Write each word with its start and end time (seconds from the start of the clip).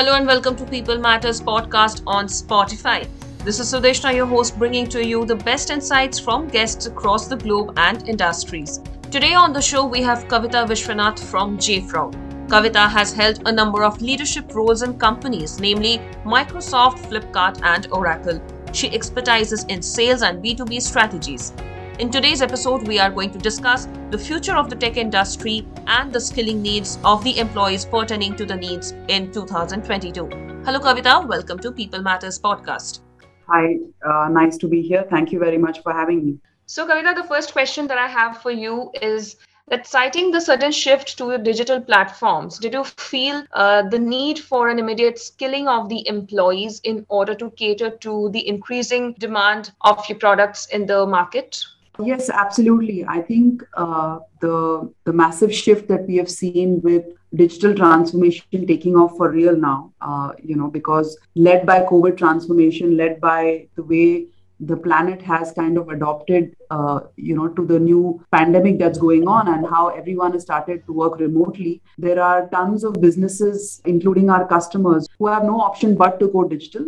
Hello 0.00 0.14
and 0.14 0.26
welcome 0.26 0.56
to 0.56 0.64
People 0.64 0.96
Matters 0.96 1.42
podcast 1.42 2.02
on 2.06 2.24
Spotify. 2.24 3.06
This 3.44 3.60
is 3.60 3.70
Sudeshna, 3.70 4.14
your 4.14 4.24
host, 4.24 4.58
bringing 4.58 4.86
to 4.86 5.06
you 5.06 5.26
the 5.26 5.34
best 5.36 5.68
insights 5.68 6.18
from 6.18 6.48
guests 6.48 6.86
across 6.86 7.26
the 7.26 7.36
globe 7.36 7.74
and 7.76 8.08
industries. 8.08 8.80
Today 9.10 9.34
on 9.34 9.52
the 9.52 9.60
show, 9.60 9.84
we 9.84 10.00
have 10.00 10.26
Kavita 10.26 10.66
Vishwanath 10.66 11.18
from 11.18 11.58
JFrog. 11.58 12.14
Kavita 12.48 12.88
has 12.88 13.12
held 13.12 13.46
a 13.46 13.52
number 13.52 13.84
of 13.84 14.00
leadership 14.00 14.54
roles 14.54 14.80
in 14.80 14.96
companies, 14.98 15.60
namely 15.60 15.98
Microsoft, 16.24 17.00
Flipkart, 17.10 17.60
and 17.62 17.86
Oracle. 17.92 18.40
She 18.72 18.88
expertises 18.88 19.68
in 19.68 19.82
sales 19.82 20.22
and 20.22 20.42
B2B 20.42 20.80
strategies. 20.80 21.52
In 22.00 22.10
today's 22.10 22.40
episode, 22.40 22.88
we 22.88 22.98
are 22.98 23.10
going 23.10 23.30
to 23.30 23.38
discuss 23.38 23.86
the 24.10 24.16
future 24.16 24.56
of 24.56 24.70
the 24.70 24.74
tech 24.74 24.96
industry 24.96 25.66
and 25.86 26.10
the 26.10 26.18
skilling 26.18 26.62
needs 26.62 26.98
of 27.04 27.22
the 27.22 27.38
employees 27.38 27.84
pertaining 27.84 28.34
to 28.36 28.46
the 28.46 28.56
needs 28.56 28.94
in 29.08 29.30
2022. 29.30 30.24
Hello, 30.64 30.80
Kavita. 30.80 31.28
Welcome 31.28 31.58
to 31.58 31.70
People 31.70 32.00
Matters 32.00 32.38
podcast. 32.40 33.00
Hi, 33.48 33.76
uh, 34.02 34.28
nice 34.30 34.56
to 34.56 34.66
be 34.66 34.80
here. 34.80 35.04
Thank 35.10 35.30
you 35.30 35.38
very 35.38 35.58
much 35.58 35.82
for 35.82 35.92
having 35.92 36.24
me. 36.24 36.38
So, 36.64 36.88
Kavita, 36.88 37.14
the 37.14 37.24
first 37.24 37.52
question 37.52 37.86
that 37.88 37.98
I 37.98 38.06
have 38.06 38.40
for 38.40 38.50
you 38.50 38.90
is 39.02 39.36
that 39.68 39.86
citing 39.86 40.30
the 40.30 40.40
sudden 40.40 40.72
shift 40.72 41.18
to 41.18 41.36
digital 41.36 41.82
platforms, 41.82 42.58
did 42.58 42.72
you 42.72 42.84
feel 42.84 43.44
uh, 43.52 43.82
the 43.82 43.98
need 43.98 44.38
for 44.38 44.70
an 44.70 44.78
immediate 44.78 45.18
skilling 45.18 45.68
of 45.68 45.90
the 45.90 46.08
employees 46.08 46.80
in 46.82 47.04
order 47.10 47.34
to 47.34 47.50
cater 47.50 47.90
to 47.90 48.30
the 48.30 48.48
increasing 48.48 49.12
demand 49.18 49.72
of 49.82 50.02
your 50.08 50.18
products 50.18 50.64
in 50.68 50.86
the 50.86 51.04
market? 51.04 51.62
Yes, 52.02 52.30
absolutely. 52.30 53.04
I 53.04 53.20
think 53.20 53.62
uh, 53.74 54.20
the 54.40 54.92
the 55.04 55.12
massive 55.12 55.54
shift 55.54 55.88
that 55.88 56.06
we 56.06 56.16
have 56.16 56.30
seen 56.30 56.80
with 56.82 57.04
digital 57.34 57.74
transformation 57.74 58.66
taking 58.66 58.96
off 58.96 59.16
for 59.16 59.30
real 59.30 59.56
now, 59.56 59.92
uh, 60.00 60.32
you 60.42 60.56
know, 60.56 60.68
because 60.68 61.18
led 61.34 61.66
by 61.66 61.80
COVID 61.80 62.16
transformation, 62.16 62.96
led 62.96 63.20
by 63.20 63.66
the 63.76 63.82
way 63.82 64.26
the 64.60 64.76
planet 64.76 65.22
has 65.22 65.52
kind 65.52 65.78
of 65.78 65.88
adopted, 65.88 66.54
uh, 66.70 67.00
you 67.16 67.34
know, 67.34 67.48
to 67.48 67.64
the 67.64 67.78
new 67.78 68.24
pandemic 68.30 68.78
that's 68.78 68.98
going 68.98 69.26
on 69.26 69.48
and 69.48 69.66
how 69.66 69.88
everyone 69.88 70.32
has 70.32 70.42
started 70.42 70.84
to 70.86 70.92
work 70.92 71.18
remotely. 71.18 71.80
There 71.98 72.22
are 72.22 72.48
tons 72.48 72.84
of 72.84 73.00
businesses, 73.00 73.80
including 73.84 74.28
our 74.28 74.46
customers, 74.46 75.08
who 75.18 75.28
have 75.28 75.44
no 75.44 75.60
option 75.60 75.96
but 75.96 76.20
to 76.20 76.28
go 76.28 76.44
digital 76.44 76.86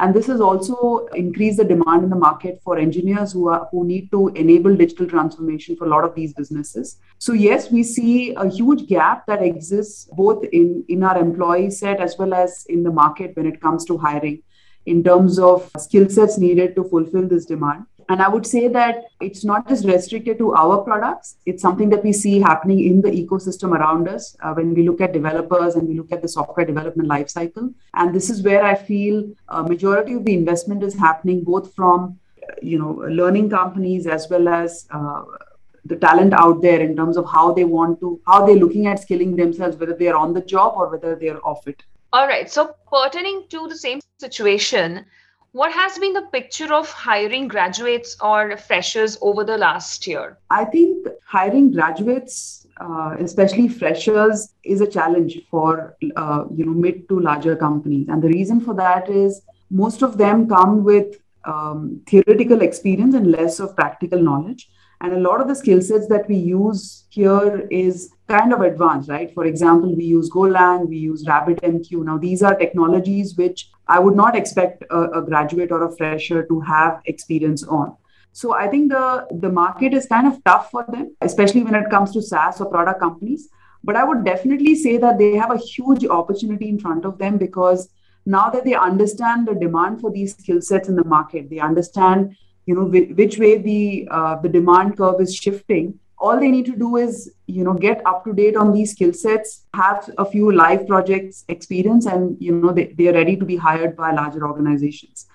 and 0.00 0.14
this 0.14 0.26
has 0.28 0.40
also 0.40 1.06
increased 1.14 1.58
the 1.58 1.64
demand 1.64 2.04
in 2.04 2.10
the 2.10 2.16
market 2.16 2.60
for 2.64 2.78
engineers 2.78 3.32
who 3.32 3.48
are 3.48 3.68
who 3.70 3.84
need 3.84 4.10
to 4.10 4.28
enable 4.28 4.74
digital 4.74 5.06
transformation 5.06 5.76
for 5.76 5.84
a 5.86 5.90
lot 5.90 6.04
of 6.04 6.14
these 6.14 6.32
businesses. 6.32 6.96
So 7.18 7.34
yes, 7.34 7.70
we 7.70 7.82
see 7.82 8.34
a 8.34 8.48
huge 8.48 8.86
gap 8.86 9.26
that 9.26 9.42
exists 9.42 10.08
both 10.12 10.42
in, 10.44 10.84
in 10.88 11.02
our 11.02 11.18
employee 11.18 11.70
set 11.70 12.00
as 12.00 12.16
well 12.18 12.32
as 12.32 12.64
in 12.70 12.82
the 12.82 12.90
market 12.90 13.36
when 13.36 13.46
it 13.46 13.60
comes 13.60 13.84
to 13.86 13.98
hiring 13.98 14.42
in 14.86 15.04
terms 15.04 15.38
of 15.38 15.70
skill 15.78 16.08
sets 16.08 16.38
needed 16.38 16.74
to 16.76 16.84
fulfill 16.84 17.28
this 17.28 17.44
demand. 17.44 17.84
And 18.10 18.20
I 18.20 18.28
would 18.28 18.44
say 18.44 18.66
that 18.66 19.04
it's 19.20 19.44
not 19.44 19.68
just 19.68 19.84
restricted 19.84 20.36
to 20.38 20.52
our 20.52 20.78
products. 20.78 21.36
It's 21.46 21.62
something 21.62 21.88
that 21.90 22.02
we 22.02 22.12
see 22.12 22.40
happening 22.40 22.80
in 22.84 23.00
the 23.00 23.10
ecosystem 23.10 23.70
around 23.78 24.08
us 24.08 24.36
uh, 24.42 24.52
when 24.52 24.74
we 24.74 24.82
look 24.86 25.00
at 25.00 25.12
developers 25.12 25.76
and 25.76 25.86
we 25.86 25.94
look 25.94 26.10
at 26.10 26.20
the 26.20 26.28
software 26.28 26.66
development 26.66 27.08
lifecycle. 27.08 27.72
And 27.94 28.12
this 28.12 28.28
is 28.28 28.42
where 28.42 28.64
I 28.64 28.74
feel 28.74 29.32
a 29.48 29.62
majority 29.62 30.14
of 30.14 30.24
the 30.24 30.34
investment 30.34 30.82
is 30.82 30.98
happening 30.98 31.44
both 31.44 31.72
from 31.72 32.18
you 32.60 32.80
know 32.80 32.90
learning 33.20 33.48
companies 33.48 34.08
as 34.08 34.26
well 34.28 34.48
as 34.48 34.88
uh, 34.90 35.22
the 35.84 35.94
talent 35.94 36.32
out 36.34 36.60
there 36.62 36.80
in 36.80 36.96
terms 36.96 37.16
of 37.16 37.30
how 37.30 37.52
they 37.52 37.64
want 37.64 38.00
to 38.00 38.20
how 38.26 38.44
they're 38.44 38.62
looking 38.64 38.88
at 38.88 39.00
skilling 39.00 39.36
themselves 39.36 39.76
whether 39.76 39.94
they're 39.94 40.16
on 40.16 40.34
the 40.34 40.40
job 40.40 40.74
or 40.76 40.88
whether 40.90 41.14
they're 41.14 41.40
off 41.46 41.68
it 41.68 41.84
all 42.12 42.26
right 42.26 42.50
so 42.50 42.74
pertaining 42.92 43.44
to 43.48 43.68
the 43.68 43.76
same 43.76 44.00
situation 44.18 45.04
what 45.52 45.72
has 45.72 45.98
been 45.98 46.12
the 46.12 46.22
picture 46.32 46.72
of 46.72 46.90
hiring 46.90 47.48
graduates 47.48 48.16
or 48.20 48.56
freshers 48.56 49.18
over 49.20 49.44
the 49.44 49.56
last 49.56 50.06
year? 50.06 50.38
I 50.50 50.64
think 50.64 51.08
hiring 51.24 51.72
graduates, 51.72 52.66
uh, 52.80 53.16
especially 53.18 53.68
freshers, 53.68 54.54
is 54.64 54.80
a 54.80 54.86
challenge 54.86 55.38
for 55.50 55.96
uh, 56.16 56.44
you 56.54 56.64
know 56.64 56.72
mid 56.72 57.08
to 57.08 57.18
larger 57.18 57.56
companies, 57.56 58.08
and 58.08 58.22
the 58.22 58.28
reason 58.28 58.60
for 58.60 58.74
that 58.74 59.08
is 59.08 59.42
most 59.70 60.02
of 60.02 60.18
them 60.18 60.48
come 60.48 60.84
with 60.84 61.16
um, 61.44 62.00
theoretical 62.06 62.62
experience 62.62 63.14
and 63.14 63.30
less 63.30 63.60
of 63.60 63.74
practical 63.74 64.20
knowledge. 64.20 64.68
And 65.02 65.14
a 65.14 65.20
lot 65.20 65.40
of 65.40 65.48
the 65.48 65.54
skill 65.54 65.80
sets 65.80 66.06
that 66.08 66.28
we 66.28 66.36
use 66.36 67.04
here 67.08 67.66
is 67.70 68.12
kind 68.28 68.52
of 68.52 68.60
advanced, 68.60 69.08
right? 69.08 69.32
For 69.32 69.46
example, 69.46 69.96
we 69.96 70.04
use 70.04 70.30
Golang, 70.30 70.88
we 70.88 70.98
use 70.98 71.24
RabbitMQ. 71.24 72.04
Now, 72.04 72.18
these 72.18 72.42
are 72.42 72.54
technologies 72.54 73.34
which 73.36 73.70
I 73.88 73.98
would 73.98 74.14
not 74.14 74.36
expect 74.36 74.84
a, 74.90 75.10
a 75.18 75.22
graduate 75.22 75.72
or 75.72 75.84
a 75.84 75.96
fresher 75.96 76.44
to 76.46 76.60
have 76.60 77.00
experience 77.06 77.64
on. 77.64 77.96
So 78.32 78.52
I 78.54 78.68
think 78.68 78.92
the, 78.92 79.26
the 79.40 79.50
market 79.50 79.94
is 79.94 80.06
kind 80.06 80.26
of 80.26 80.42
tough 80.44 80.70
for 80.70 80.84
them, 80.88 81.16
especially 81.20 81.62
when 81.62 81.74
it 81.74 81.90
comes 81.90 82.12
to 82.12 82.22
SaaS 82.22 82.60
or 82.60 82.66
product 82.66 83.00
companies. 83.00 83.48
But 83.82 83.96
I 83.96 84.04
would 84.04 84.24
definitely 84.24 84.74
say 84.74 84.98
that 84.98 85.18
they 85.18 85.34
have 85.36 85.50
a 85.50 85.56
huge 85.56 86.04
opportunity 86.04 86.68
in 86.68 86.78
front 86.78 87.06
of 87.06 87.18
them 87.18 87.38
because 87.38 87.88
now 88.26 88.50
that 88.50 88.64
they 88.64 88.74
understand 88.74 89.48
the 89.48 89.54
demand 89.54 90.00
for 90.00 90.10
these 90.12 90.36
skill 90.36 90.60
sets 90.60 90.88
in 90.88 90.96
the 90.96 91.04
market, 91.04 91.48
they 91.48 91.58
understand 91.58 92.36
you 92.66 92.74
know 92.74 92.84
which 92.84 93.38
way 93.38 93.58
the 93.58 94.08
uh, 94.10 94.36
the 94.36 94.48
demand 94.48 94.96
curve 94.96 95.20
is 95.20 95.34
shifting 95.34 95.98
all 96.20 96.38
they 96.38 96.50
need 96.50 96.66
to 96.66 96.76
do 96.76 96.96
is 96.96 97.32
you 97.46 97.64
know 97.64 97.72
get 97.72 98.02
up 98.06 98.24
to 98.24 98.32
date 98.32 98.56
on 98.56 98.72
these 98.72 98.92
skill 98.92 99.12
sets 99.12 99.66
have 99.74 100.08
a 100.18 100.24
few 100.24 100.52
live 100.52 100.86
projects 100.86 101.44
experience 101.48 102.06
and 102.06 102.36
you 102.40 102.52
know 102.52 102.72
they, 102.72 102.86
they 102.98 103.08
are 103.08 103.14
ready 103.14 103.36
to 103.36 103.44
be 103.44 103.56
hired 103.56 103.96
by 103.96 104.12
larger 104.12 104.46
organizations. 104.46 105.26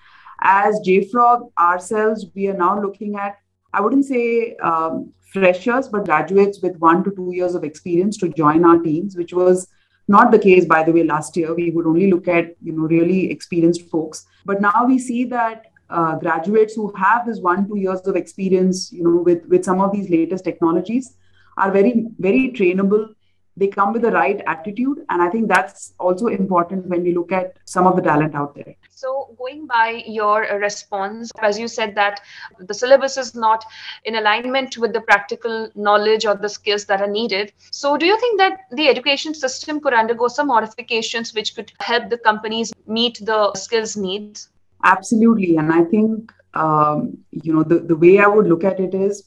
As 0.41 0.79
jfrog 0.85 1.49
ourselves 1.57 2.25
we 2.35 2.47
are 2.49 2.57
now 2.57 2.79
looking 2.79 3.15
at 3.15 3.37
i 3.73 3.81
wouldn't 3.81 4.05
say 4.05 4.55
um, 4.57 5.11
freshers 5.33 5.87
but 5.87 6.05
graduates 6.05 6.61
with 6.61 6.77
one 6.77 7.03
to 7.03 7.11
two 7.11 7.31
years 7.33 7.55
of 7.55 7.63
experience 7.63 8.17
to 8.17 8.29
join 8.29 8.65
our 8.65 8.77
teams 8.79 9.15
which 9.15 9.33
was 9.33 9.67
not 10.07 10.31
the 10.31 10.39
case 10.39 10.65
by 10.65 10.83
the 10.83 10.91
way 10.91 11.03
last 11.03 11.35
year. 11.35 11.53
We 11.53 11.71
would 11.71 11.87
only 11.87 12.11
look 12.11 12.27
at 12.27 12.55
you 12.61 12.73
know 12.73 12.83
really 12.83 13.31
experienced 13.31 13.89
folks. 13.89 14.25
But 14.45 14.61
now 14.61 14.85
we 14.85 14.99
see 14.99 15.25
that 15.25 15.65
uh, 15.89 16.15
graduates 16.15 16.75
who 16.75 16.91
have 16.95 17.25
this 17.25 17.39
one 17.39 17.67
two 17.67 17.77
years 17.77 18.01
of 18.07 18.15
experience 18.15 18.91
you 18.91 19.03
know 19.03 19.21
with 19.21 19.45
with 19.47 19.63
some 19.63 19.81
of 19.81 19.91
these 19.91 20.09
latest 20.09 20.43
technologies 20.43 21.15
are 21.57 21.71
very 21.71 22.07
very 22.19 22.51
trainable. 22.51 23.13
They 23.57 23.67
come 23.67 23.93
with 23.93 24.01
the 24.01 24.11
right 24.11 24.41
attitude. 24.47 25.05
And 25.09 25.21
i 25.21 25.29
think 25.29 25.47
that's 25.47 25.93
also 25.97 26.27
important 26.27 26.87
when 26.87 27.03
we 27.03 27.13
look 27.15 27.31
at 27.31 27.57
some 27.63 27.87
of 27.87 27.95
the 27.95 28.01
talent 28.01 28.35
out 28.35 28.53
there. 28.55 28.75
So 28.89 29.33
going 29.37 29.65
by 29.65 30.03
your 30.05 30.41
response 30.59 31.31
as 31.41 31.57
you 31.57 31.69
said 31.69 31.95
that 31.95 32.19
the 32.59 32.73
syllabus 32.73 33.17
is 33.17 33.33
not 33.33 33.63
in 34.03 34.15
alignment 34.15 34.77
with 34.77 34.91
the 34.91 35.01
practical 35.01 35.69
knowledge 35.75 36.25
or 36.25 36.35
the 36.35 36.49
skills 36.49 36.85
that 36.85 37.01
are 37.01 37.07
needed. 37.07 37.53
So 37.71 37.95
do 37.95 38.05
you 38.05 38.19
think 38.19 38.39
that 38.39 38.59
the 38.71 38.89
education 38.89 39.33
system 39.33 39.79
could 39.79 39.93
undergo 39.93 40.27
some 40.27 40.47
modifications 40.47 41.33
which 41.33 41.55
could 41.55 41.71
help 41.79 42.09
the 42.09 42.17
companies 42.17 42.73
meet 42.87 43.19
the 43.25 43.53
skills 43.53 43.95
needs 43.95 44.49
Absolutely. 44.85 45.57
And 45.57 45.73
I 45.73 45.83
think, 45.83 46.31
um, 46.53 47.17
you 47.31 47.51
know, 47.53 47.63
the, 47.63 47.79
the 47.79 47.95
way 47.95 48.19
I 48.19 48.27
would 48.27 48.47
look 48.47 48.63
at 48.63 48.79
it 48.79 48.93
is 48.93 49.23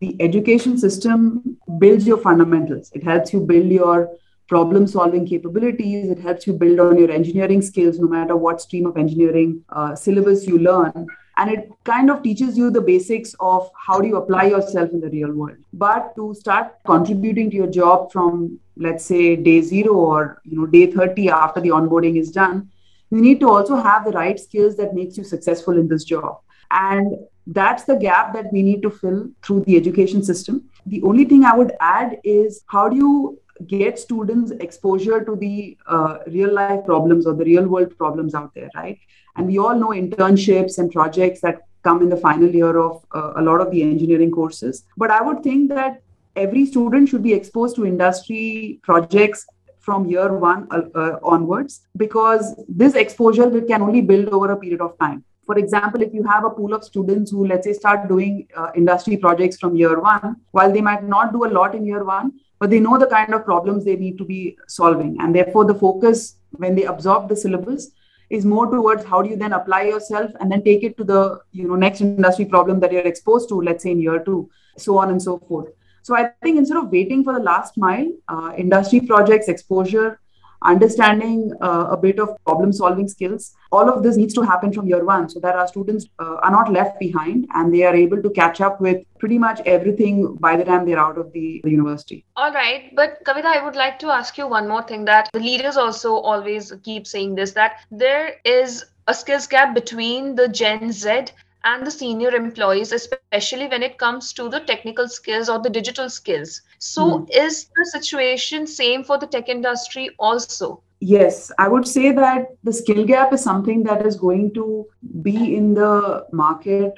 the 0.00 0.16
education 0.20 0.78
system 0.78 1.58
builds 1.78 2.06
your 2.06 2.18
fundamentals. 2.18 2.90
It 2.94 3.04
helps 3.04 3.32
you 3.32 3.40
build 3.40 3.70
your 3.70 4.10
problem 4.48 4.86
solving 4.86 5.26
capabilities. 5.26 6.10
It 6.10 6.18
helps 6.18 6.46
you 6.46 6.54
build 6.54 6.80
on 6.80 6.98
your 6.98 7.10
engineering 7.10 7.62
skills, 7.62 7.98
no 7.98 8.08
matter 8.08 8.36
what 8.36 8.60
stream 8.60 8.86
of 8.86 8.96
engineering 8.96 9.62
uh, 9.68 9.94
syllabus 9.94 10.46
you 10.46 10.58
learn. 10.58 11.06
And 11.36 11.50
it 11.50 11.70
kind 11.84 12.10
of 12.10 12.22
teaches 12.22 12.58
you 12.58 12.70
the 12.70 12.80
basics 12.80 13.34
of 13.40 13.70
how 13.86 14.00
do 14.00 14.08
you 14.08 14.16
apply 14.16 14.44
yourself 14.44 14.90
in 14.90 15.00
the 15.00 15.10
real 15.10 15.32
world. 15.32 15.58
But 15.72 16.14
to 16.16 16.34
start 16.34 16.74
contributing 16.84 17.50
to 17.50 17.56
your 17.56 17.70
job 17.70 18.12
from, 18.12 18.58
let's 18.76 19.04
say, 19.04 19.36
day 19.36 19.60
zero 19.60 19.94
or 19.94 20.40
you 20.44 20.58
know 20.58 20.66
day 20.66 20.86
30 20.90 21.28
after 21.30 21.60
the 21.60 21.70
onboarding 21.70 22.18
is 22.18 22.30
done, 22.30 22.70
you 23.12 23.20
need 23.20 23.40
to 23.40 23.48
also 23.48 23.76
have 23.76 24.06
the 24.06 24.12
right 24.12 24.40
skills 24.40 24.74
that 24.76 24.94
makes 24.94 25.18
you 25.18 25.24
successful 25.24 25.78
in 25.78 25.86
this 25.86 26.04
job. 26.04 26.40
And 26.70 27.16
that's 27.46 27.84
the 27.84 27.96
gap 27.96 28.32
that 28.32 28.50
we 28.52 28.62
need 28.62 28.80
to 28.82 28.90
fill 28.90 29.28
through 29.42 29.64
the 29.64 29.76
education 29.76 30.22
system. 30.22 30.64
The 30.86 31.02
only 31.02 31.26
thing 31.26 31.44
i 31.44 31.54
would 31.54 31.72
add 31.80 32.18
is 32.24 32.62
how 32.68 32.88
do 32.88 32.96
you 32.96 33.38
get 33.66 33.98
students 33.98 34.50
exposure 34.66 35.22
to 35.24 35.36
the 35.36 35.76
uh, 35.86 36.18
real 36.28 36.52
life 36.52 36.84
problems 36.86 37.26
or 37.26 37.34
the 37.34 37.44
real 37.44 37.68
world 37.68 37.96
problems 37.98 38.34
out 38.34 38.54
there 38.54 38.70
right? 38.74 38.98
And 39.36 39.46
we 39.46 39.58
all 39.58 39.78
know 39.78 39.88
internships 39.88 40.78
and 40.78 40.90
projects 40.90 41.42
that 41.42 41.60
come 41.82 42.00
in 42.00 42.08
the 42.08 42.16
final 42.16 42.48
year 42.48 42.78
of 42.78 43.04
uh, 43.14 43.32
a 43.36 43.42
lot 43.42 43.60
of 43.60 43.70
the 43.70 43.82
engineering 43.82 44.30
courses. 44.30 44.84
But 44.96 45.10
i 45.10 45.20
would 45.20 45.42
think 45.42 45.68
that 45.68 46.02
every 46.34 46.64
student 46.64 47.10
should 47.10 47.22
be 47.22 47.34
exposed 47.34 47.76
to 47.76 47.84
industry 47.84 48.80
projects 48.82 49.46
from 49.82 50.06
year 50.06 50.32
one 50.32 50.66
uh, 50.70 50.82
uh, 50.94 51.18
onwards 51.22 51.82
because 51.96 52.54
this 52.68 52.94
exposure 52.94 53.50
can 53.60 53.82
only 53.82 54.00
build 54.00 54.28
over 54.28 54.52
a 54.52 54.56
period 54.56 54.80
of 54.80 54.96
time 54.98 55.24
for 55.44 55.58
example 55.58 56.02
if 56.02 56.14
you 56.14 56.22
have 56.22 56.44
a 56.44 56.50
pool 56.50 56.72
of 56.72 56.84
students 56.84 57.30
who 57.30 57.46
let's 57.46 57.66
say 57.66 57.72
start 57.72 58.08
doing 58.08 58.46
uh, 58.56 58.70
industry 58.76 59.16
projects 59.16 59.58
from 59.58 59.76
year 59.76 60.00
one 60.00 60.36
while 60.52 60.72
they 60.72 60.80
might 60.80 61.04
not 61.04 61.32
do 61.32 61.44
a 61.44 61.52
lot 61.58 61.74
in 61.74 61.84
year 61.84 62.04
one 62.04 62.32
but 62.62 62.70
they 62.70 62.78
know 62.78 62.96
the 62.96 63.08
kind 63.08 63.34
of 63.34 63.44
problems 63.44 63.84
they 63.84 63.96
need 63.96 64.16
to 64.16 64.24
be 64.24 64.56
solving. 64.68 65.16
And 65.20 65.34
therefore, 65.34 65.64
the 65.64 65.74
focus 65.74 66.36
when 66.52 66.76
they 66.76 66.84
absorb 66.84 67.28
the 67.28 67.34
syllabus 67.34 67.90
is 68.30 68.44
more 68.44 68.70
towards 68.70 69.04
how 69.04 69.20
do 69.20 69.30
you 69.30 69.34
then 69.36 69.52
apply 69.52 69.82
yourself 69.82 70.30
and 70.38 70.52
then 70.52 70.62
take 70.62 70.84
it 70.84 70.96
to 70.98 71.02
the 71.02 71.40
you 71.50 71.66
know 71.66 71.74
next 71.74 72.00
industry 72.00 72.44
problem 72.44 72.78
that 72.78 72.92
you're 72.92 73.10
exposed 73.12 73.48
to, 73.48 73.60
let's 73.60 73.82
say 73.82 73.90
in 73.90 74.00
year 74.00 74.20
two, 74.24 74.48
so 74.78 74.96
on 74.96 75.10
and 75.10 75.20
so 75.20 75.38
forth. 75.38 75.70
So 76.02 76.16
I 76.16 76.30
think 76.42 76.58
instead 76.58 76.78
of 76.78 76.90
waiting 76.90 77.24
for 77.24 77.32
the 77.32 77.40
last 77.40 77.78
mile, 77.78 78.10
uh, 78.28 78.52
industry 78.56 79.00
projects, 79.00 79.48
exposure, 79.48 80.18
understanding 80.64 81.52
uh, 81.60 81.88
a 81.90 81.96
bit 81.96 82.18
of 82.18 82.36
problem 82.44 82.72
solving 82.72 83.08
skills 83.08 83.54
all 83.70 83.88
of 83.88 84.02
this 84.02 84.16
needs 84.16 84.34
to 84.34 84.42
happen 84.42 84.72
from 84.72 84.86
year 84.86 85.04
one 85.04 85.28
so 85.28 85.40
that 85.40 85.56
our 85.56 85.66
students 85.66 86.06
uh, 86.18 86.36
are 86.42 86.50
not 86.50 86.70
left 86.70 86.98
behind 86.98 87.46
and 87.54 87.74
they 87.74 87.82
are 87.82 87.94
able 87.94 88.22
to 88.22 88.30
catch 88.30 88.60
up 88.60 88.80
with 88.80 89.04
pretty 89.18 89.38
much 89.38 89.60
everything 89.66 90.34
by 90.36 90.56
the 90.56 90.64
time 90.64 90.86
they're 90.86 90.98
out 90.98 91.18
of 91.18 91.32
the, 91.32 91.60
the 91.64 91.70
university. 91.70 92.24
All 92.36 92.52
right. 92.52 92.94
But 92.94 93.24
kavita 93.24 93.46
i 93.46 93.64
would 93.64 93.76
like 93.76 93.98
to 94.00 94.08
ask 94.08 94.38
you 94.38 94.46
one 94.46 94.68
more 94.68 94.82
thing 94.82 95.04
that 95.06 95.28
the 95.32 95.40
leaders 95.40 95.76
also 95.76 96.14
always 96.14 96.72
keep 96.82 97.06
saying 97.06 97.34
this 97.34 97.52
that 97.52 97.80
there 97.90 98.36
is 98.44 98.84
a 99.08 99.14
skills 99.14 99.46
gap 99.46 99.74
between 99.74 100.34
the 100.34 100.48
gen 100.48 100.92
z 100.92 101.24
and 101.64 101.86
the 101.86 101.90
senior 101.90 102.34
employees, 102.34 102.92
especially 102.92 103.68
when 103.68 103.82
it 103.82 103.98
comes 103.98 104.32
to 104.34 104.48
the 104.48 104.60
technical 104.60 105.08
skills 105.08 105.48
or 105.48 105.58
the 105.60 105.70
digital 105.70 106.10
skills. 106.10 106.62
So, 106.78 107.02
mm. 107.02 107.30
is 107.32 107.68
the 107.76 107.84
situation 107.86 108.66
same 108.66 109.04
for 109.04 109.18
the 109.18 109.26
tech 109.26 109.48
industry 109.48 110.10
also? 110.18 110.82
Yes, 111.00 111.50
I 111.58 111.68
would 111.68 111.86
say 111.86 112.12
that 112.12 112.48
the 112.62 112.72
skill 112.72 113.04
gap 113.04 113.32
is 113.32 113.42
something 113.42 113.82
that 113.84 114.06
is 114.06 114.16
going 114.16 114.54
to 114.54 114.86
be 115.22 115.56
in 115.56 115.74
the 115.74 116.26
market 116.32 116.94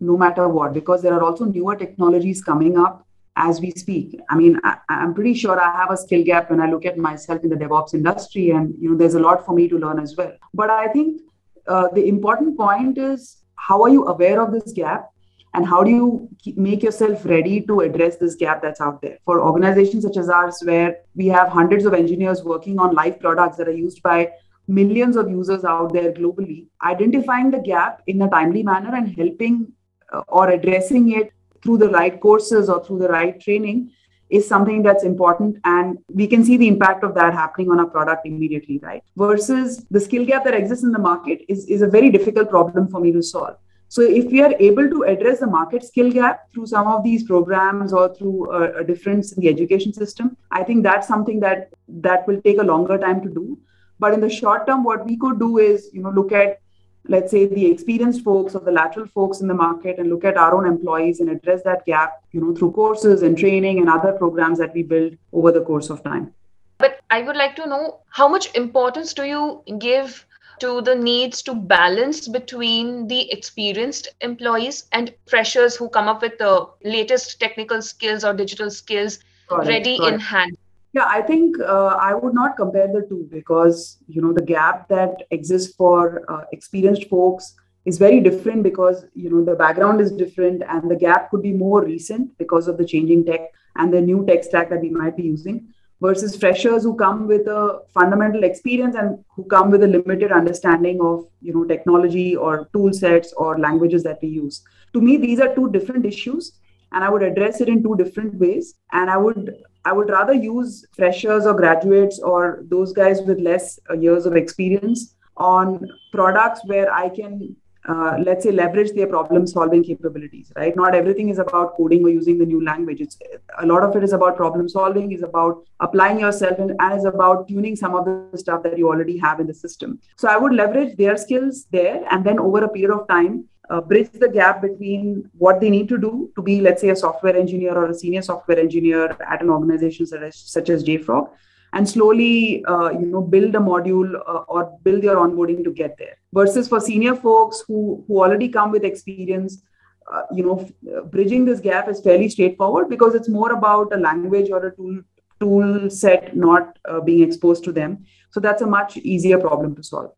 no 0.00 0.16
matter 0.16 0.48
what, 0.48 0.72
because 0.72 1.02
there 1.02 1.12
are 1.12 1.22
also 1.22 1.44
newer 1.44 1.74
technologies 1.74 2.42
coming 2.42 2.78
up 2.78 3.04
as 3.34 3.60
we 3.60 3.70
speak. 3.72 4.20
I 4.28 4.36
mean, 4.36 4.60
I, 4.64 4.78
am 4.88 5.14
pretty 5.14 5.34
sure 5.34 5.60
I 5.60 5.76
have 5.76 5.90
a 5.90 5.96
skill 5.96 6.24
gap 6.24 6.50
when 6.50 6.60
I 6.60 6.70
look 6.70 6.84
at 6.84 6.98
myself 6.98 7.42
in 7.42 7.50
the 7.50 7.56
DevOps 7.56 7.94
industry, 7.94 8.50
and 8.50 8.74
you 8.80 8.90
know, 8.90 8.96
there's 8.96 9.14
a 9.14 9.20
lot 9.20 9.44
for 9.44 9.54
me 9.54 9.68
to 9.68 9.78
learn 9.78 9.98
as 9.98 10.16
well. 10.16 10.32
But 10.54 10.70
I 10.70 10.88
think 10.88 11.22
uh, 11.66 11.88
the 11.88 12.06
important 12.06 12.56
point 12.56 12.98
is 12.98 13.38
how 13.58 13.82
are 13.82 13.88
you 13.88 14.06
aware 14.06 14.40
of 14.40 14.52
this 14.52 14.72
gap? 14.72 15.10
And 15.54 15.66
how 15.66 15.82
do 15.82 15.90
you 15.90 16.28
make 16.56 16.82
yourself 16.82 17.24
ready 17.24 17.60
to 17.62 17.80
address 17.80 18.16
this 18.16 18.34
gap 18.34 18.62
that's 18.62 18.80
out 18.80 19.00
there? 19.02 19.18
For 19.24 19.42
organizations 19.42 20.04
such 20.04 20.16
as 20.16 20.28
ours 20.28 20.60
where 20.62 20.98
we 21.16 21.26
have 21.26 21.48
hundreds 21.48 21.84
of 21.84 21.94
engineers 21.94 22.44
working 22.44 22.78
on 22.78 22.94
live 22.94 23.18
products 23.18 23.56
that 23.56 23.68
are 23.68 23.78
used 23.86 24.02
by 24.02 24.30
millions 24.68 25.16
of 25.16 25.30
users 25.30 25.64
out 25.64 25.92
there 25.92 26.12
globally 26.12 26.66
identifying 26.84 27.50
the 27.50 27.58
gap 27.58 28.02
in 28.06 28.20
a 28.22 28.28
timely 28.28 28.62
manner 28.62 28.94
and 28.94 29.16
helping 29.16 29.72
uh, 30.12 30.22
or 30.28 30.50
addressing 30.50 31.12
it 31.12 31.32
through 31.62 31.78
the 31.78 31.88
right 31.88 32.20
courses 32.20 32.68
or 32.68 32.84
through 32.84 32.98
the 32.98 33.08
right 33.08 33.40
training 33.40 33.90
is 34.30 34.46
something 34.46 34.82
that's 34.82 35.04
important 35.04 35.56
and 35.64 35.98
we 36.12 36.26
can 36.26 36.44
see 36.44 36.56
the 36.56 36.68
impact 36.68 37.04
of 37.04 37.14
that 37.14 37.32
happening 37.32 37.70
on 37.70 37.80
our 37.80 37.86
product 37.86 38.26
immediately 38.26 38.78
right? 38.82 39.02
Versus 39.16 39.84
the 39.90 40.00
skill 40.00 40.24
gap 40.24 40.44
that 40.44 40.54
exists 40.54 40.84
in 40.84 40.92
the 40.92 40.98
market 40.98 41.40
is, 41.48 41.66
is 41.66 41.82
a 41.82 41.86
very 41.86 42.10
difficult 42.10 42.50
problem 42.50 42.88
for 42.88 43.00
me 43.00 43.12
to 43.12 43.22
solve. 43.22 43.56
So 43.90 44.02
if 44.02 44.26
we 44.26 44.42
are 44.42 44.54
able 44.60 44.90
to 44.90 45.04
address 45.04 45.40
the 45.40 45.46
market 45.46 45.82
skill 45.82 46.12
gap 46.12 46.52
through 46.52 46.66
some 46.66 46.86
of 46.86 47.02
these 47.02 47.24
programs 47.24 47.94
or 47.94 48.14
through 48.14 48.52
a, 48.52 48.80
a 48.80 48.84
difference 48.84 49.32
in 49.32 49.40
the 49.40 49.48
education 49.48 49.94
system 49.94 50.36
i 50.50 50.62
think 50.62 50.82
that's 50.82 51.08
something 51.08 51.40
that 51.40 51.70
that 51.88 52.26
will 52.28 52.40
take 52.42 52.58
a 52.58 52.62
longer 52.62 52.98
time 52.98 53.22
to 53.22 53.28
do. 53.28 53.58
But 53.98 54.14
in 54.14 54.20
the 54.20 54.30
short 54.30 54.66
term 54.66 54.84
what 54.84 55.04
we 55.06 55.16
could 55.16 55.38
do 55.38 55.58
is 55.58 55.88
you 55.92 56.02
know 56.02 56.10
look 56.10 56.32
at 56.32 56.60
let's 57.06 57.30
say 57.30 57.46
the 57.46 57.66
experienced 57.66 58.22
folks 58.22 58.54
or 58.54 58.60
the 58.60 58.70
lateral 58.70 59.06
folks 59.06 59.40
in 59.40 59.48
the 59.48 59.54
market 59.54 59.98
and 59.98 60.10
look 60.10 60.24
at 60.24 60.36
our 60.36 60.54
own 60.54 60.66
employees 60.66 61.20
and 61.20 61.30
address 61.30 61.62
that 61.62 61.84
gap 61.86 62.22
you 62.32 62.40
know 62.40 62.54
through 62.54 62.72
courses 62.72 63.22
and 63.22 63.38
training 63.38 63.78
and 63.78 63.88
other 63.88 64.12
programs 64.12 64.58
that 64.58 64.74
we 64.74 64.82
build 64.82 65.14
over 65.32 65.52
the 65.52 65.62
course 65.62 65.90
of 65.90 66.02
time. 66.02 66.32
But 66.78 67.00
i 67.10 67.22
would 67.22 67.36
like 67.36 67.56
to 67.56 67.66
know 67.66 68.00
how 68.10 68.28
much 68.28 68.54
importance 68.54 69.14
do 69.14 69.24
you 69.24 69.62
give 69.78 70.24
to 70.60 70.80
the 70.82 70.94
needs 70.94 71.42
to 71.42 71.54
balance 71.54 72.26
between 72.26 73.06
the 73.06 73.30
experienced 73.32 74.08
employees 74.20 74.84
and 74.92 75.14
freshers 75.26 75.76
who 75.76 75.88
come 75.88 76.08
up 76.08 76.22
with 76.22 76.38
the 76.38 76.68
latest 76.84 77.38
technical 77.40 77.80
skills 77.80 78.24
or 78.24 78.34
digital 78.34 78.70
skills 78.70 79.20
ready 79.50 79.98
in 80.04 80.18
hand 80.18 80.56
yeah, 80.92 81.06
I 81.06 81.20
think 81.22 81.58
uh, 81.60 81.96
I 82.00 82.14
would 82.14 82.34
not 82.34 82.56
compare 82.56 82.88
the 82.88 83.06
two 83.08 83.28
because 83.30 83.98
you 84.06 84.22
know 84.22 84.32
the 84.32 84.42
gap 84.42 84.88
that 84.88 85.24
exists 85.30 85.74
for 85.74 86.24
uh, 86.30 86.44
experienced 86.52 87.08
folks 87.08 87.54
is 87.84 87.98
very 87.98 88.20
different 88.20 88.62
because 88.62 89.04
you 89.14 89.30
know 89.30 89.44
the 89.44 89.54
background 89.54 90.00
is 90.00 90.12
different 90.12 90.62
and 90.66 90.90
the 90.90 90.96
gap 90.96 91.30
could 91.30 91.42
be 91.42 91.52
more 91.52 91.84
recent 91.84 92.36
because 92.38 92.68
of 92.68 92.78
the 92.78 92.84
changing 92.84 93.24
tech 93.24 93.40
and 93.76 93.92
the 93.92 94.00
new 94.00 94.24
tech 94.26 94.44
stack 94.44 94.70
that 94.70 94.80
we 94.80 94.90
might 94.90 95.16
be 95.16 95.24
using 95.24 95.68
versus 96.00 96.36
freshers 96.36 96.84
who 96.84 96.94
come 96.96 97.26
with 97.26 97.46
a 97.48 97.80
fundamental 97.92 98.44
experience 98.44 98.94
and 98.96 99.18
who 99.34 99.44
come 99.44 99.70
with 99.70 99.82
a 99.82 99.86
limited 99.86 100.32
understanding 100.32 101.00
of 101.02 101.26
you 101.42 101.52
know 101.52 101.64
technology 101.64 102.34
or 102.34 102.68
tool 102.72 102.92
sets 102.92 103.34
or 103.34 103.58
languages 103.58 104.02
that 104.02 104.18
we 104.22 104.28
use. 104.28 104.62
To 104.94 105.02
me 105.02 105.18
these 105.18 105.38
are 105.38 105.54
two 105.54 105.70
different 105.70 106.06
issues 106.06 106.52
and 106.92 107.04
i 107.04 107.08
would 107.08 107.22
address 107.22 107.60
it 107.60 107.68
in 107.68 107.82
two 107.82 107.96
different 107.96 108.34
ways 108.34 108.74
and 108.92 109.10
i 109.10 109.16
would 109.16 109.54
I 109.84 109.92
would 109.92 110.10
rather 110.10 110.34
use 110.34 110.84
freshers 110.92 111.46
or 111.46 111.54
graduates 111.54 112.18
or 112.18 112.64
those 112.68 112.92
guys 112.92 113.22
with 113.22 113.40
less 113.40 113.78
uh, 113.90 113.94
years 113.94 114.26
of 114.26 114.36
experience 114.36 115.14
on 115.36 115.88
products 116.12 116.60
where 116.64 116.92
I 116.92 117.08
can, 117.08 117.56
uh, 117.88 118.16
let's 118.22 118.44
say, 118.44 118.50
leverage 118.50 118.92
their 118.92 119.06
problem 119.06 119.46
solving 119.46 119.84
capabilities, 119.84 120.52
right? 120.56 120.74
Not 120.76 120.94
everything 120.94 121.28
is 121.28 121.38
about 121.38 121.76
coding 121.76 122.04
or 122.04 122.10
using 122.10 122.38
the 122.38 122.44
new 122.44 122.62
language. 122.62 123.00
It's 123.00 123.18
a 123.58 123.66
lot 123.66 123.82
of 123.82 123.96
it 123.96 124.02
is 124.02 124.12
about 124.12 124.36
problem 124.36 124.68
solving, 124.68 125.12
is 125.12 125.22
about 125.22 125.62
applying 125.80 126.18
yourself, 126.20 126.58
and, 126.58 126.74
and 126.78 126.98
is 126.98 127.04
about 127.04 127.48
tuning 127.48 127.76
some 127.76 127.94
of 127.94 128.04
the 128.04 128.36
stuff 128.36 128.62
that 128.64 128.76
you 128.76 128.88
already 128.88 129.16
have 129.18 129.40
in 129.40 129.46
the 129.46 129.54
system. 129.54 130.00
So 130.16 130.28
I 130.28 130.36
would 130.36 130.52
leverage 130.52 130.96
their 130.96 131.16
skills 131.16 131.66
there, 131.70 132.04
and 132.10 132.26
then 132.26 132.38
over 132.38 132.64
a 132.64 132.68
period 132.68 132.94
of 132.94 133.06
time, 133.08 133.44
uh, 133.70 133.80
bridge 133.80 134.10
the 134.12 134.28
gap 134.28 134.62
between 134.62 135.28
what 135.36 135.60
they 135.60 135.70
need 135.70 135.88
to 135.88 135.98
do 135.98 136.30
to 136.36 136.42
be, 136.42 136.60
let's 136.60 136.80
say, 136.80 136.90
a 136.90 136.96
software 136.96 137.36
engineer 137.36 137.74
or 137.76 137.90
a 137.90 137.94
senior 137.94 138.22
software 138.22 138.58
engineer 138.58 139.16
at 139.28 139.42
an 139.42 139.50
organization 139.50 140.06
such 140.06 140.22
as, 140.22 140.36
such 140.36 140.70
as 140.70 140.84
JFrog, 140.84 141.30
and 141.74 141.88
slowly, 141.88 142.64
uh, 142.64 142.90
you 142.90 143.06
know, 143.06 143.20
build 143.20 143.54
a 143.54 143.58
module 143.58 144.14
uh, 144.26 144.44
or 144.48 144.78
build 144.84 145.02
your 145.02 145.16
onboarding 145.16 145.62
to 145.64 145.70
get 145.70 145.98
there. 145.98 146.16
Versus 146.32 146.66
for 146.68 146.80
senior 146.80 147.14
folks 147.14 147.62
who 147.66 148.04
who 148.06 148.22
already 148.22 148.48
come 148.48 148.70
with 148.70 148.84
experience, 148.84 149.62
uh, 150.10 150.22
you 150.32 150.44
know, 150.44 151.02
bridging 151.10 151.44
this 151.44 151.60
gap 151.60 151.88
is 151.88 152.00
fairly 152.00 152.28
straightforward 152.30 152.88
because 152.88 153.14
it's 153.14 153.28
more 153.28 153.52
about 153.52 153.92
a 153.92 153.98
language 153.98 154.50
or 154.50 154.66
a 154.66 154.74
tool 154.76 155.00
tool 155.40 155.88
set 155.88 156.36
not 156.36 156.78
uh, 156.88 157.00
being 157.00 157.22
exposed 157.22 157.64
to 157.64 157.72
them. 157.72 158.04
So 158.30 158.40
that's 158.40 158.62
a 158.62 158.66
much 158.66 158.96
easier 158.96 159.38
problem 159.38 159.76
to 159.76 159.82
solve. 159.82 160.12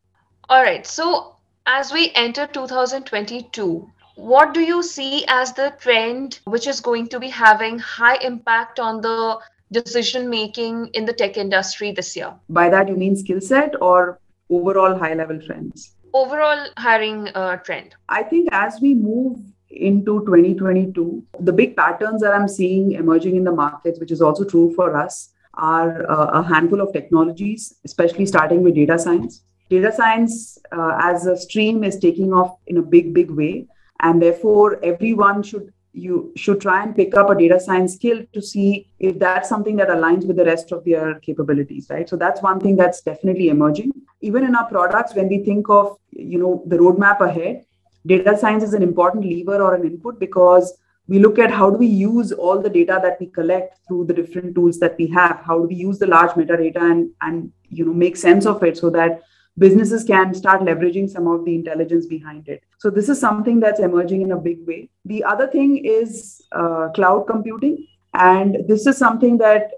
All 0.48 0.62
right. 0.62 0.86
So 0.86 1.36
as 1.66 1.92
we 1.92 2.10
enter 2.14 2.46
2022, 2.46 3.90
what 4.16 4.52
do 4.54 4.60
you 4.60 4.82
see 4.82 5.24
as 5.28 5.52
the 5.52 5.72
trend 5.78 6.40
which 6.44 6.66
is 6.66 6.80
going 6.80 7.08
to 7.08 7.20
be 7.20 7.28
having 7.28 7.78
high 7.78 8.16
impact 8.16 8.78
on 8.78 9.00
the 9.00 9.38
decision 9.72 10.28
making 10.28 10.88
in 10.94 11.04
the 11.04 11.12
tech 11.12 11.36
industry 11.36 11.92
this 11.92 12.16
year? 12.16 12.34
By 12.48 12.68
that, 12.68 12.88
you 12.88 12.96
mean 12.96 13.16
skill 13.16 13.40
set 13.40 13.80
or 13.80 14.18
overall 14.50 14.98
high 14.98 15.14
level 15.14 15.40
trends? 15.40 15.94
Overall 16.12 16.66
hiring 16.76 17.28
uh, 17.34 17.56
trend. 17.58 17.94
I 18.08 18.24
think 18.24 18.48
as 18.52 18.80
we 18.80 18.94
move 18.94 19.38
into 19.70 20.20
2022, 20.26 21.24
the 21.38 21.52
big 21.52 21.76
patterns 21.76 22.20
that 22.22 22.34
I'm 22.34 22.48
seeing 22.48 22.92
emerging 22.92 23.36
in 23.36 23.44
the 23.44 23.52
markets, 23.52 24.00
which 24.00 24.10
is 24.10 24.20
also 24.20 24.44
true 24.44 24.74
for 24.74 24.96
us, 24.96 25.30
are 25.54 26.10
uh, 26.10 26.40
a 26.40 26.42
handful 26.42 26.80
of 26.80 26.92
technologies, 26.92 27.74
especially 27.84 28.26
starting 28.26 28.62
with 28.62 28.74
data 28.74 28.98
science 28.98 29.42
data 29.70 29.92
science 29.92 30.58
uh, 30.76 30.98
as 31.00 31.26
a 31.26 31.36
stream 31.36 31.84
is 31.84 31.98
taking 31.98 32.32
off 32.32 32.56
in 32.66 32.76
a 32.78 32.82
big 32.82 33.14
big 33.14 33.30
way. 33.30 33.66
And 34.00 34.20
therefore 34.20 34.82
everyone 34.84 35.42
should 35.42 35.72
you 35.92 36.32
should 36.36 36.60
try 36.60 36.82
and 36.82 36.94
pick 36.94 37.16
up 37.16 37.30
a 37.30 37.34
data 37.34 37.58
science 37.58 37.94
skill 37.94 38.22
to 38.32 38.40
see 38.40 38.86
if 38.98 39.18
that's 39.18 39.48
something 39.48 39.76
that 39.76 39.88
aligns 39.88 40.26
with 40.26 40.36
the 40.36 40.44
rest 40.44 40.70
of 40.72 40.84
their 40.84 41.18
capabilities 41.20 41.88
right? 41.90 42.08
So 42.08 42.16
that's 42.16 42.42
one 42.42 42.60
thing 42.60 42.76
that's 42.76 43.00
definitely 43.00 43.48
emerging. 43.48 43.92
Even 44.20 44.44
in 44.44 44.54
our 44.54 44.68
products 44.68 45.14
when 45.14 45.28
we 45.28 45.42
think 45.44 45.68
of 45.68 45.96
you 46.10 46.38
know 46.38 46.62
the 46.66 46.76
roadmap 46.76 47.20
ahead 47.20 47.64
data 48.06 48.36
science 48.36 48.64
is 48.64 48.74
an 48.74 48.82
important 48.82 49.24
lever 49.24 49.62
or 49.62 49.74
an 49.74 49.84
input 49.84 50.18
because 50.18 50.72
we 51.08 51.18
look 51.18 51.38
at 51.38 51.50
how 51.50 51.68
do 51.70 51.76
we 51.76 51.88
use 51.88 52.30
all 52.30 52.60
the 52.60 52.70
data 52.70 53.00
that 53.02 53.18
we 53.20 53.26
collect 53.26 53.78
through 53.86 54.04
the 54.06 54.14
different 54.14 54.54
tools 54.54 54.78
that 54.78 54.96
we 54.96 55.08
have? 55.08 55.40
How 55.44 55.58
do 55.58 55.66
we 55.66 55.74
use 55.74 55.98
the 55.98 56.06
large 56.06 56.30
metadata 56.30 56.80
and 56.90 57.10
and 57.20 57.52
you 57.68 57.84
know 57.84 57.92
make 57.92 58.16
sense 58.16 58.46
of 58.46 58.62
it 58.62 58.78
so 58.78 58.90
that 58.90 59.22
businesses 59.58 60.04
can 60.04 60.34
start 60.34 60.62
leveraging 60.62 61.08
some 61.08 61.26
of 61.26 61.44
the 61.44 61.54
intelligence 61.54 62.06
behind 62.06 62.48
it. 62.48 62.62
So, 62.78 62.90
this 62.90 63.08
is 63.08 63.20
something 63.20 63.60
that's 63.60 63.80
emerging 63.80 64.22
in 64.22 64.32
a 64.32 64.38
big 64.38 64.66
way. 64.66 64.88
The 65.04 65.24
other 65.24 65.46
thing 65.46 65.84
is 65.84 66.42
uh, 66.52 66.88
cloud 66.94 67.26
computing. 67.26 67.86
And 68.14 68.66
this 68.66 68.86
is 68.86 68.98
something 68.98 69.38
that 69.38 69.70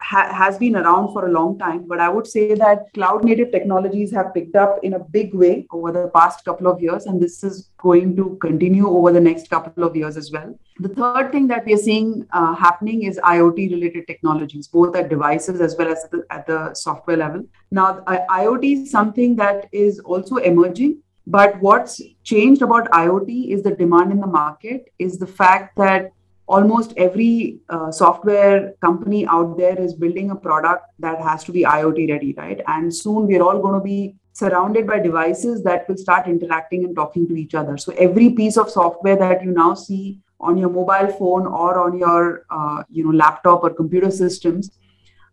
ha- 0.00 0.32
has 0.32 0.58
been 0.58 0.76
around 0.76 1.12
for 1.12 1.26
a 1.26 1.30
long 1.30 1.58
time, 1.58 1.86
but 1.86 2.00
I 2.00 2.08
would 2.08 2.26
say 2.26 2.54
that 2.54 2.92
cloud 2.94 3.24
native 3.24 3.52
technologies 3.52 4.10
have 4.12 4.32
picked 4.34 4.56
up 4.56 4.78
in 4.82 4.94
a 4.94 4.98
big 4.98 5.34
way 5.34 5.66
over 5.70 5.92
the 5.92 6.08
past 6.08 6.44
couple 6.44 6.66
of 6.66 6.80
years, 6.80 7.06
and 7.06 7.20
this 7.20 7.42
is 7.44 7.70
going 7.78 8.16
to 8.16 8.38
continue 8.40 8.88
over 8.88 9.12
the 9.12 9.20
next 9.20 9.50
couple 9.50 9.84
of 9.84 9.96
years 9.96 10.16
as 10.16 10.30
well. 10.30 10.58
The 10.78 10.88
third 10.88 11.32
thing 11.32 11.46
that 11.48 11.66
we 11.66 11.74
are 11.74 11.84
seeing 11.88 12.26
uh, 12.32 12.54
happening 12.54 13.02
is 13.02 13.20
IoT 13.22 13.70
related 13.70 14.06
technologies, 14.06 14.68
both 14.68 14.96
at 14.96 15.08
devices 15.08 15.60
as 15.60 15.76
well 15.76 15.88
as 15.88 16.04
the, 16.10 16.24
at 16.30 16.46
the 16.46 16.74
software 16.74 17.16
level. 17.16 17.44
Now, 17.70 18.00
IoT 18.06 18.82
is 18.82 18.90
something 18.90 19.36
that 19.36 19.68
is 19.72 20.00
also 20.00 20.36
emerging. 20.36 21.02
But 21.26 21.60
what's 21.60 22.00
changed 22.24 22.62
about 22.62 22.90
IoT 22.90 23.50
is 23.50 23.62
the 23.62 23.70
demand 23.70 24.10
in 24.10 24.20
the 24.20 24.26
market, 24.26 24.92
is 24.98 25.18
the 25.18 25.26
fact 25.26 25.76
that 25.76 26.12
almost 26.56 26.92
every 26.96 27.58
uh, 27.68 27.90
software 27.90 28.72
company 28.80 29.26
out 29.26 29.56
there 29.56 29.80
is 29.80 29.94
building 29.94 30.30
a 30.30 30.36
product 30.36 30.86
that 30.98 31.20
has 31.20 31.44
to 31.44 31.52
be 31.52 31.62
IoT 31.62 32.10
ready, 32.10 32.34
right? 32.36 32.60
And 32.66 32.94
soon 32.94 33.26
we're 33.26 33.42
all 33.42 33.60
going 33.60 33.74
to 33.74 33.84
be 33.84 34.16
surrounded 34.32 34.86
by 34.86 34.98
devices 34.98 35.62
that 35.64 35.88
will 35.88 35.96
start 35.96 36.26
interacting 36.26 36.84
and 36.84 36.96
talking 36.96 37.28
to 37.28 37.36
each 37.36 37.54
other. 37.54 37.76
So 37.76 37.92
every 37.92 38.30
piece 38.30 38.56
of 38.56 38.70
software 38.70 39.16
that 39.16 39.44
you 39.44 39.52
now 39.52 39.74
see 39.74 40.20
on 40.40 40.56
your 40.56 40.70
mobile 40.70 41.12
phone 41.18 41.46
or 41.46 41.78
on 41.78 41.98
your 41.98 42.46
uh, 42.50 42.82
you 42.90 43.04
know 43.04 43.10
laptop 43.10 43.62
or 43.62 43.70
computer 43.70 44.10
systems 44.10 44.70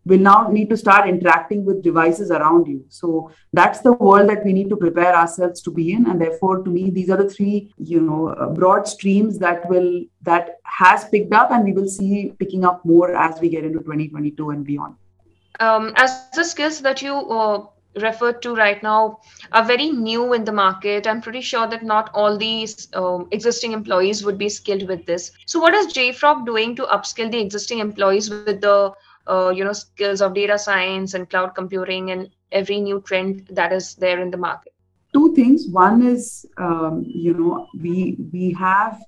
will 0.08 0.24
now 0.28 0.48
need 0.50 0.70
to 0.70 0.78
start 0.78 1.08
interacting 1.10 1.64
with 1.66 1.82
devices 1.84 2.32
around 2.32 2.68
you 2.68 2.84
so 2.90 3.32
that's 3.54 3.82
the 3.88 3.94
world 3.94 4.30
that 4.30 4.44
we 4.46 4.54
need 4.58 4.70
to 4.70 4.78
prepare 4.84 5.16
ourselves 5.16 5.62
to 5.62 5.72
be 5.72 5.92
in 5.94 6.10
and 6.10 6.22
therefore 6.22 6.64
to 6.64 6.70
me 6.70 6.90
these 6.90 7.10
are 7.10 7.22
the 7.24 7.30
three 7.30 7.72
you 7.78 8.02
know 8.02 8.28
uh, 8.30 8.50
broad 8.50 8.88
streams 8.88 9.38
that 9.38 9.68
will 9.70 10.04
that 10.22 10.58
has 10.64 11.08
picked 11.10 11.34
up 11.34 11.52
and 11.52 11.64
we 11.64 11.74
will 11.74 11.88
see 11.88 12.34
picking 12.40 12.66
up 12.66 12.84
more 12.86 13.16
as 13.16 13.40
we 13.42 13.50
get 13.50 13.64
into 13.64 13.80
2022 13.80 14.50
and 14.52 14.66
beyond 14.66 14.96
um, 15.60 15.94
as 15.96 16.30
the 16.36 16.44
skills 16.44 16.82
that 16.82 17.02
you 17.02 17.16
uh, 17.16 17.66
referred 18.02 18.42
to 18.44 18.56
right 18.56 18.82
now 18.84 19.20
are 19.52 19.66
very 19.66 19.90
new 19.90 20.34
in 20.34 20.46
the 20.46 20.52
market. 20.52 21.08
I'm 21.08 21.22
pretty 21.22 21.42
sure 21.42 21.68
that 21.68 21.84
not 21.84 22.10
all 22.14 22.38
these 22.38 22.88
um, 22.94 23.28
existing 23.32 23.72
employees 23.72 24.24
would 24.24 24.38
be 24.38 24.50
skilled 24.50 24.88
with 24.88 25.06
this. 25.06 25.32
So, 25.46 25.60
what 25.60 25.74
is 25.74 25.88
JFrog 25.94 26.46
doing 26.46 26.76
to 26.76 26.84
upskill 26.84 27.32
the 27.32 27.40
existing 27.40 27.80
employees 27.80 28.30
with 28.30 28.62
the 28.62 28.94
uh, 29.27 29.51
you 29.55 29.63
know 29.63 29.74
skills 29.74 30.22
of 30.22 30.34
data 30.34 30.57
science 30.57 31.13
and 31.13 31.29
cloud 31.29 31.53
computing 31.55 32.12
and 32.12 32.29
every 32.51 32.79
new 32.79 33.01
trend 33.01 33.48
that 33.51 33.74
is 33.74 33.96
there 33.96 34.19
in 34.19 34.31
the 34.31 34.38
market. 34.38 34.74
Two 35.13 35.34
things. 35.36 35.67
One 35.67 36.05
is 36.05 36.46
um, 36.57 37.03
you 37.05 37.34
know 37.34 37.67
we 37.79 38.17
we 38.31 38.53
have 38.53 39.00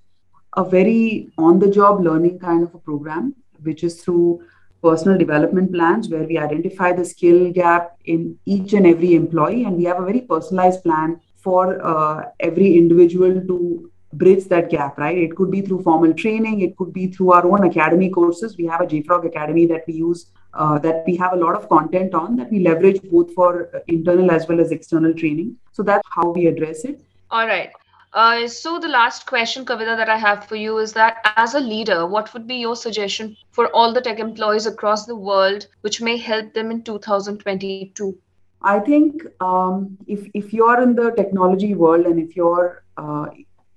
a 0.58 0.64
very 0.64 1.32
on 1.38 1.60
the 1.60 1.70
job 1.70 2.02
learning 2.02 2.40
kind 2.40 2.64
of 2.64 2.74
a 2.74 2.80
program 2.80 3.36
which 3.62 3.84
is 3.84 4.02
through 4.02 4.42
personal 4.82 5.18
development 5.18 5.72
plans 5.74 6.10
where 6.10 6.24
we 6.24 6.38
identify 6.38 6.92
the 6.94 7.04
skill 7.04 7.52
gap 7.52 7.98
in 8.06 8.38
each 8.46 8.74
and 8.74 8.88
every 8.88 9.14
employee 9.14 9.66
and 9.66 9.76
we 9.76 9.84
have 9.84 10.00
a 10.00 10.06
very 10.06 10.22
personalized 10.22 10.84
plan 10.84 11.20
for 11.36 11.86
uh, 11.86 12.26
every 12.40 12.78
individual 12.78 13.42
to 13.48 13.89
bridge 14.14 14.46
that 14.46 14.70
gap, 14.70 14.98
right? 14.98 15.18
It 15.18 15.36
could 15.36 15.52
be 15.52 15.62
through 15.62 15.84
formal 15.84 16.14
training, 16.14 16.62
it 16.62 16.76
could 16.78 16.94
be 16.94 17.08
through 17.08 17.32
our 17.32 17.46
own 17.46 17.64
academy 17.66 18.10
courses. 18.10 18.58
We 18.58 18.66
have 18.66 18.82
a 18.82 18.86
JFrog 18.86 19.26
Academy 19.26 19.66
that 19.68 19.86
we 19.88 19.94
use, 19.94 20.28
uh, 20.54 20.80
that 20.80 21.04
we 21.06 21.16
have 21.18 21.34
a 21.34 21.36
lot 21.36 21.56
of 21.56 21.70
content 21.70 22.14
on 22.14 22.36
that 22.38 22.52
we 22.52 22.60
leverage 22.60 23.02
both 23.04 23.34
for 23.34 23.70
internal 23.88 24.32
as 24.32 24.48
well 24.48 24.60
as 24.60 24.72
external 24.72 25.14
training. 25.14 25.58
So 25.72 25.84
that's 25.84 26.08
how 26.10 26.32
we 26.32 26.48
address 26.48 26.86
it. 26.86 27.02
All 27.30 27.46
right. 27.46 27.72
Uh, 28.12 28.48
so 28.48 28.80
the 28.80 28.88
last 28.88 29.28
question, 29.28 29.64
Kavita, 29.64 29.96
that 29.96 30.10
I 30.10 30.18
have 30.18 30.48
for 30.48 30.56
you 30.56 30.80
is 30.80 30.94
that 30.94 31.18
as 31.36 31.54
a 31.54 31.60
leader, 31.60 32.08
what 32.08 32.34
would 32.34 32.48
be 32.48 32.56
your 32.56 32.76
suggestion 32.76 33.38
for 33.52 33.68
all 33.68 33.94
the 33.94 34.02
tech 34.02 34.18
employees 34.18 34.66
across 34.66 35.06
the 35.06 35.16
world, 35.16 35.68
which 35.82 36.02
may 36.02 36.18
help 36.18 36.54
them 36.56 36.72
in 36.72 36.82
2022? 36.82 38.18
I 38.62 38.80
think 38.80 39.24
um, 39.40 39.98
if 40.08 40.28
if 40.34 40.52
you're 40.52 40.82
in 40.82 40.96
the 40.96 41.12
technology 41.12 41.76
world 41.76 42.06
and 42.06 42.20
if 42.20 42.36
you're 42.36 42.84
uh, 42.98 43.28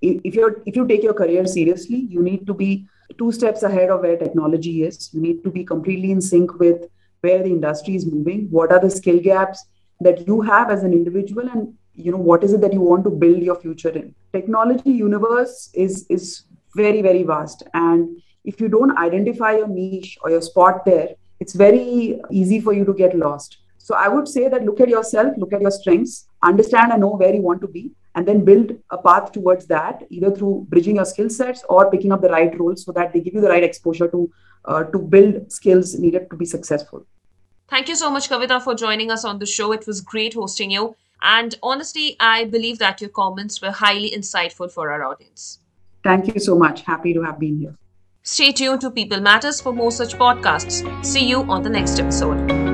if 0.03 0.35
you're 0.35 0.63
if 0.67 0.77
you 0.77 0.87
take 0.87 1.03
your 1.03 1.15
career 1.15 1.47
seriously 1.47 1.97
you 2.11 2.23
need 2.23 2.47
to 2.47 2.55
be 2.55 2.87
two 3.19 3.33
steps 3.33 3.63
ahead 3.63 3.91
of 3.91 4.01
where 4.01 4.17
technology 4.17 4.85
is. 4.85 5.11
You 5.13 5.21
need 5.21 5.45
to 5.45 5.51
be 5.51 5.65
completely 5.65 6.11
in 6.11 6.21
sync 6.21 6.59
with 6.59 6.87
where 7.21 7.43
the 7.43 7.51
industry 7.51 7.95
is 7.95 8.07
moving. 8.07 8.49
What 8.51 8.73
are 8.73 8.81
the 8.81 8.91
skill 8.91 9.21
gaps 9.21 9.65
that 10.01 10.27
you 10.27 10.41
have 10.41 10.71
as 10.71 10.83
an 10.83 10.93
individual 10.93 11.49
and 11.49 11.75
you 11.95 12.11
know 12.11 12.19
what 12.19 12.43
is 12.43 12.53
it 12.53 12.61
that 12.63 12.73
you 12.73 12.81
want 12.81 13.05
to 13.05 13.11
build 13.11 13.43
your 13.43 13.57
future 13.61 13.91
in? 13.91 14.15
Technology 14.33 14.91
universe 14.91 15.71
is 15.75 16.07
is 16.09 16.45
very 16.75 17.03
very 17.03 17.23
vast. 17.23 17.63
And 17.75 18.21
if 18.45 18.61
you 18.61 18.69
don't 18.69 18.97
identify 18.99 19.53
your 19.53 19.69
niche 19.69 20.19
or 20.23 20.31
your 20.31 20.43
spot 20.43 20.85
there 20.85 21.11
it's 21.41 21.55
very 21.55 22.21
easy 22.31 22.61
for 22.61 22.73
you 22.73 22.85
to 22.85 22.95
get 22.95 23.17
lost. 23.17 23.59
So 23.79 23.95
i 23.97 24.09
would 24.09 24.29
say 24.29 24.49
that 24.49 24.65
look 24.65 24.81
at 24.81 24.89
yourself 24.89 25.35
look 25.37 25.53
at 25.53 25.61
your 25.61 25.73
strengths 25.73 26.29
understand 26.43 26.93
and 26.93 27.01
know 27.01 27.17
where 27.23 27.35
you 27.35 27.43
want 27.43 27.61
to 27.63 27.69
be 27.69 27.91
and 28.15 28.27
then 28.27 28.45
build 28.45 28.73
a 28.91 28.99
path 28.99 29.33
towards 29.33 29.67
that 29.67 30.03
either 30.11 30.31
through 30.31 30.67
bridging 30.69 30.97
your 30.97 31.05
skill 31.05 31.31
sets 31.31 31.65
or 31.69 31.91
picking 31.91 32.13
up 32.13 32.21
the 32.21 32.29
right 32.29 32.59
roles 32.59 32.85
so 32.85 32.93
that 32.93 33.13
they 33.13 33.21
give 33.21 33.35
you 33.35 33.41
the 33.41 33.49
right 33.49 33.65
exposure 33.65 34.09
to 34.09 34.31
uh, 34.65 34.85
to 34.85 34.99
build 34.99 35.51
skills 35.51 35.95
needed 35.99 36.31
to 36.31 36.37
be 36.37 36.45
successful. 36.45 37.05
Thank 37.69 37.89
you 37.89 37.97
so 37.97 38.11
much 38.11 38.29
kavita 38.29 38.63
for 38.63 38.75
joining 38.75 39.11
us 39.11 39.25
on 39.25 39.39
the 39.39 39.47
show. 39.47 39.73
It 39.73 39.87
was 39.87 40.01
great 40.01 40.35
hosting 40.35 40.71
you. 40.71 40.95
And 41.23 41.55
honestly 41.63 42.17
i 42.21 42.45
believe 42.45 42.79
that 42.79 43.01
your 43.01 43.11
comments 43.11 43.63
were 43.63 43.71
highly 43.71 44.11
insightful 44.11 44.71
for 44.71 44.91
our 44.91 45.05
audience. 45.05 45.61
Thank 46.05 46.35
you 46.35 46.41
so 46.41 46.59
much. 46.59 46.83
Happy 46.83 47.15
to 47.15 47.23
have 47.23 47.39
been 47.39 47.59
here. 47.59 47.77
Stay 48.25 48.53
tuned 48.53 48.81
to 48.83 48.91
people 48.91 49.21
matters 49.21 49.61
for 49.61 49.73
more 49.73 49.91
such 49.91 50.15
podcasts. 50.15 50.85
See 51.05 51.27
you 51.27 51.43
on 51.43 51.63
the 51.63 51.71
next 51.71 51.99
episode 51.99 52.72